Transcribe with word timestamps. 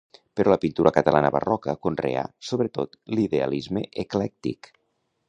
Però 0.39 0.51
la 0.53 0.57
pintura 0.61 0.91
catalana 0.95 1.31
barroca 1.35 1.75
conreà, 1.87 2.23
sobretot, 2.47 2.97
l'idealisme 3.17 3.85
eclèctic. 4.07 4.73